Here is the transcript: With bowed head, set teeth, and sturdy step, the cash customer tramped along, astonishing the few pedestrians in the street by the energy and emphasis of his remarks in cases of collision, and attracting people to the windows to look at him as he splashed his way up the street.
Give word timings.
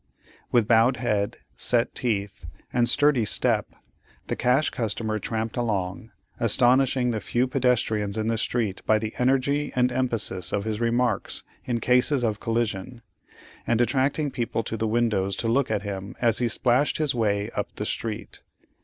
With 0.51 0.67
bowed 0.67 0.97
head, 0.97 1.37
set 1.55 1.93
teeth, 1.93 2.47
and 2.73 2.89
sturdy 2.89 3.23
step, 3.23 3.75
the 4.29 4.35
cash 4.35 4.71
customer 4.71 5.19
tramped 5.19 5.55
along, 5.57 6.09
astonishing 6.39 7.11
the 7.11 7.19
few 7.21 7.45
pedestrians 7.45 8.17
in 8.17 8.25
the 8.25 8.35
street 8.39 8.81
by 8.87 8.97
the 8.97 9.13
energy 9.19 9.71
and 9.75 9.91
emphasis 9.91 10.51
of 10.51 10.63
his 10.65 10.81
remarks 10.81 11.43
in 11.65 11.79
cases 11.79 12.23
of 12.23 12.39
collision, 12.39 13.03
and 13.67 13.79
attracting 13.79 14.31
people 14.31 14.63
to 14.63 14.75
the 14.75 14.87
windows 14.87 15.35
to 15.35 15.47
look 15.47 15.69
at 15.69 15.83
him 15.83 16.15
as 16.19 16.39
he 16.39 16.47
splashed 16.47 16.97
his 16.97 17.13
way 17.13 17.51
up 17.51 17.67
the 17.75 17.85
street. 17.85 18.41